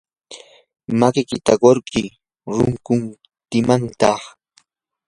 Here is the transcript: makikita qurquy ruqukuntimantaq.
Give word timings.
makikita 0.99 1.53
qurquy 1.61 2.05
ruqukuntimantaq. 2.53 4.21